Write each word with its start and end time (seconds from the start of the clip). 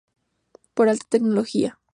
Por 0.73 0.89
alta 0.89 1.05
tecnología. 1.09 1.77